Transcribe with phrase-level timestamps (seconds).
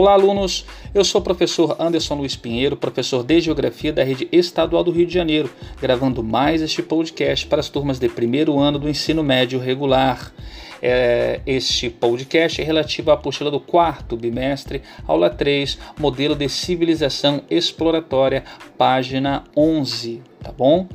[0.00, 0.64] Olá, alunos!
[0.94, 5.04] Eu sou o professor Anderson Luiz Pinheiro, professor de Geografia da Rede Estadual do Rio
[5.04, 5.50] de Janeiro,
[5.82, 10.32] gravando mais este podcast para as turmas de primeiro ano do ensino médio regular.
[10.80, 17.42] É, este podcast é relativo à apostila do quarto bimestre, aula 3, modelo de civilização
[17.50, 18.44] exploratória,
[18.78, 20.86] página 11, tá bom?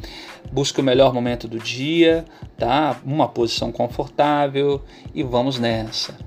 [0.50, 2.24] Busque o melhor momento do dia,
[2.58, 3.02] tá?
[3.04, 4.82] Uma posição confortável
[5.14, 6.18] e vamos nessa.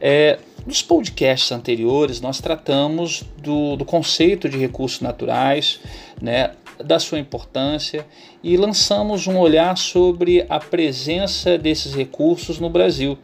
[0.00, 5.80] É, nos podcasts anteriores, nós tratamos do, do conceito de recursos naturais,
[6.20, 6.50] né,
[6.82, 8.06] da sua importância
[8.42, 13.18] e lançamos um olhar sobre a presença desses recursos no Brasil,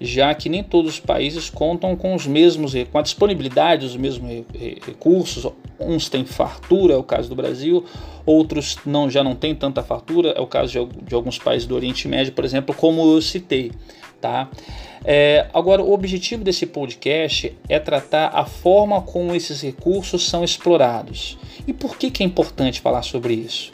[0.00, 4.44] já que nem todos os países contam com os mesmos com a disponibilidade dos mesmos
[4.86, 5.50] recursos.
[5.80, 7.84] Uns têm fartura, é o caso do Brasil,
[8.26, 11.74] outros não já não têm tanta fartura, é o caso de, de alguns países do
[11.76, 13.70] Oriente Médio, por exemplo, como eu citei
[14.20, 14.48] tá?
[15.04, 21.38] É, agora, o objetivo desse podcast é tratar a forma como esses recursos são explorados.
[21.68, 23.70] E por que, que é importante falar sobre isso?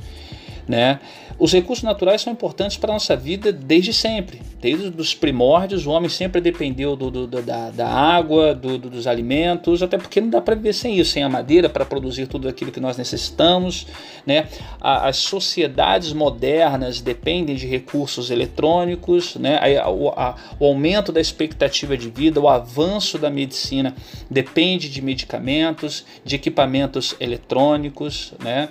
[0.67, 0.99] Né?
[1.39, 4.43] Os recursos naturais são importantes para a nossa vida desde sempre.
[4.65, 9.83] Desde os primórdios, o homem sempre dependeu do, do, da, da, água, do, dos alimentos,
[9.83, 12.73] até porque não dá para viver sem isso, sem a madeira para produzir tudo aquilo
[12.73, 13.87] que nós necessitamos.
[14.27, 14.49] Né?
[14.81, 19.59] as sociedades modernas dependem de recursos eletrônicos, né?
[19.59, 23.95] A, a, o aumento da expectativa de vida, o avanço da medicina
[24.31, 28.33] depende de medicamentos, de equipamentos eletrônicos.
[28.43, 28.71] Né?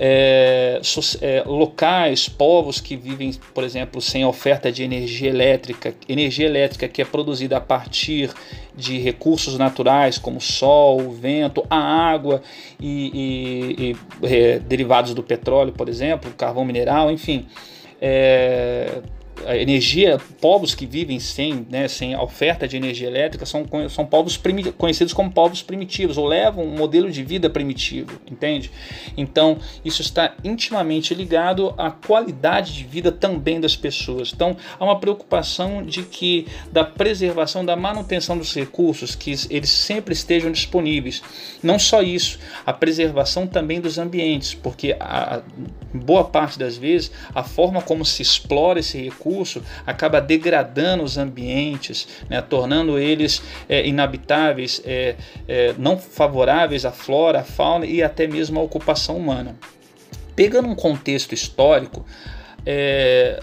[0.00, 6.46] É, so, é, locais, povos que vivem, por exemplo, sem oferta de energia elétrica, energia
[6.46, 8.30] elétrica que é produzida a partir
[8.74, 12.42] de recursos naturais como sol, vento, a água
[12.80, 17.46] e, e, e é, derivados do petróleo, por exemplo, carvão mineral, enfim.
[18.00, 19.02] É,
[19.46, 24.40] a energia, povos que vivem sem, né, sem oferta de energia elétrica são, são povos
[24.76, 28.70] conhecidos como povos primitivos ou levam um modelo de vida primitivo, entende?
[29.16, 34.32] Então, isso está intimamente ligado à qualidade de vida também das pessoas.
[34.34, 40.14] Então, há uma preocupação de que da preservação, da manutenção dos recursos, que eles sempre
[40.14, 41.22] estejam disponíveis.
[41.62, 45.42] Não só isso, a preservação também dos ambientes, porque a,
[45.92, 51.18] boa parte das vezes a forma como se explora esse recurso recurso acaba degradando os
[51.18, 55.16] ambientes, né, tornando eles é, inabitáveis, é,
[55.46, 59.56] é, não favoráveis à flora, à fauna e até mesmo à ocupação humana.
[60.34, 62.04] Pegando um contexto histórico,
[62.64, 63.42] é,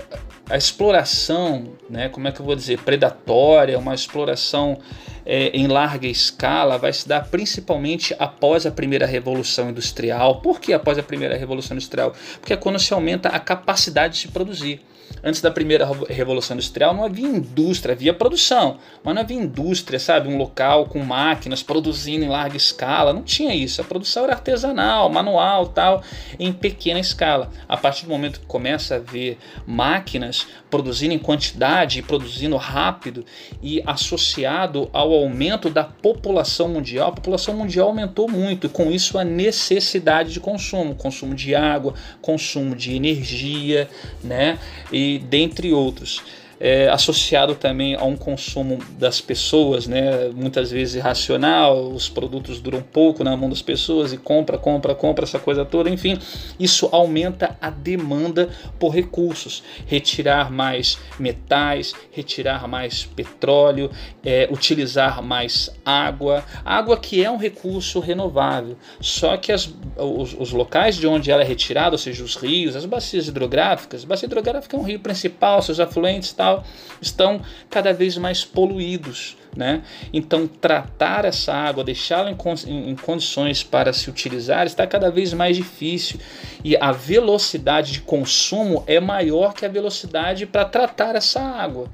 [0.50, 4.80] a exploração, né, como é que eu vou dizer, predatória, uma exploração
[5.26, 10.42] é, em larga escala vai se dar principalmente após a primeira revolução industrial.
[10.42, 12.14] Por que após a primeira revolução industrial?
[12.40, 14.82] Porque é quando se aumenta a capacidade de produzir.
[15.24, 20.30] Antes da primeira revolução industrial não havia indústria, havia produção, mas não havia indústria, sabe?
[20.30, 23.82] Um local com máquinas produzindo em larga escala, não tinha isso.
[23.82, 26.04] A produção era artesanal, manual, tal,
[26.40, 27.50] em pequena escala.
[27.68, 33.26] A partir do momento que começa a haver máquinas produzindo em quantidade e produzindo rápido
[33.64, 39.18] e associado ao aumento da população mundial, a população mundial aumentou muito e com isso
[39.18, 43.90] a necessidade de consumo, consumo de água, consumo de energia,
[44.24, 44.58] né?
[44.92, 46.24] E dentre outros
[46.60, 50.30] é, associado também a um consumo das pessoas, né?
[50.34, 55.26] muitas vezes irracional, os produtos duram pouco na mão das pessoas e compra, compra, compra,
[55.26, 56.18] essa coisa toda, enfim,
[56.60, 58.50] isso aumenta a demanda
[58.80, 63.92] por recursos, retirar mais metais, retirar mais petróleo,
[64.24, 70.52] é, utilizar mais água, água que é um recurso renovável, só que as, os, os
[70.52, 74.76] locais de onde ela é retirada, ou seja, os rios, as bacias hidrográficas, bacia hidrográfica
[74.76, 76.64] é um rio principal, seus afluentes tal,
[77.02, 79.36] estão cada vez mais poluídos.
[79.56, 79.84] Né?
[80.12, 85.56] Então, tratar essa água, deixá-la em, em, condições para se utilizar, está cada vez mais
[85.56, 86.20] difícil.
[86.64, 91.90] E a velocidade de consumo é maior que a velocidade para tratar essa água.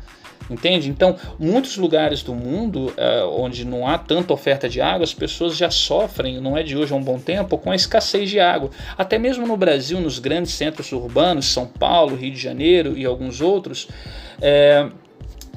[0.52, 0.90] Entende?
[0.90, 5.56] Então, muitos lugares do mundo uh, onde não há tanta oferta de água, as pessoas
[5.56, 8.69] já sofrem, não é de hoje há um bom tempo, com a escassez de água.
[8.98, 13.40] Até mesmo no Brasil, nos grandes centros urbanos, São Paulo, Rio de Janeiro e alguns
[13.40, 13.88] outros,
[14.42, 14.90] é,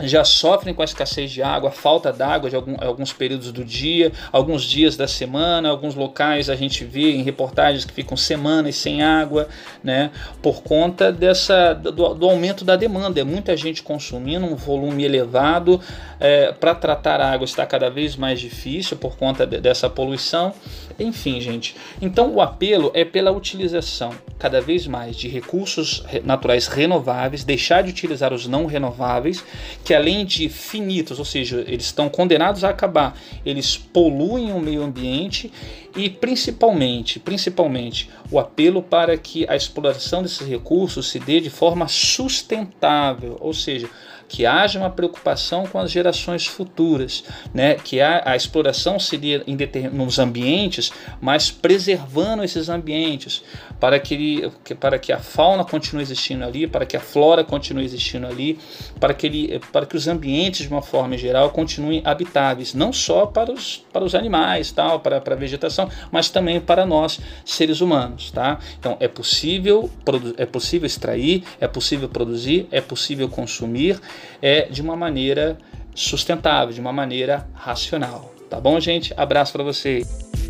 [0.03, 4.13] já sofrem com a escassez de água, falta d'água de algum, alguns períodos do dia,
[4.33, 9.03] alguns dias da semana, alguns locais a gente vê em reportagens que ficam semanas sem
[9.03, 9.49] água,
[9.83, 10.11] né,
[10.43, 13.21] por conta dessa do, do aumento da demanda.
[13.21, 15.81] É muita gente consumindo um volume elevado,
[16.19, 20.53] é, para tratar a água está cada vez mais difícil por conta de, dessa poluição.
[20.99, 21.77] Enfim, gente.
[22.01, 27.91] Então o apelo é pela utilização cada vez mais de recursos naturais renováveis, deixar de
[27.91, 29.45] utilizar os não renováveis
[29.85, 34.83] que além de finitos, ou seja, eles estão condenados a acabar, eles poluem o meio
[34.83, 35.53] ambiente
[35.95, 41.87] e principalmente, principalmente o apelo para que a exploração desses recursos se dê de forma
[41.87, 43.89] sustentável, ou seja,
[44.35, 47.23] que haja uma preocupação com as gerações futuras,
[47.55, 47.77] né?
[47.77, 49.57] que a, a exploração seria em
[49.93, 50.91] nos ambientes,
[51.21, 53.45] mas preservando esses ambientes
[53.79, 54.51] para que,
[54.81, 58.59] para que a fauna continue existindo ali, para que a flora continue existindo ali,
[58.99, 63.27] para que, ele, para que os ambientes, de uma forma geral, continuem habitáveis, não só
[63.27, 67.81] para os, para os animais, tal, para, para a vegetação, mas também para nós, seres
[67.81, 68.33] humanos.
[68.33, 68.59] Tá?
[68.81, 69.89] Então é possível,
[70.37, 74.01] é possível extrair, é possível produzir, é possível consumir,
[74.41, 75.59] é de uma maneira
[75.95, 78.35] sustentável, de uma maneira racional.
[78.51, 79.13] Tá bom, gente?
[79.17, 80.44] Abraço para vocês.